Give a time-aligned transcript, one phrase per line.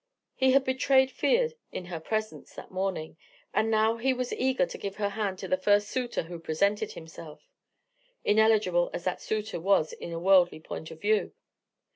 [0.33, 3.17] He had betrayed fear in her presence, that morning:
[3.53, 6.93] and now he was eager to give her hand to the first suitor who presented
[6.93, 7.47] himself:
[8.25, 11.33] ineligible as that suitor was in a worldly point of view.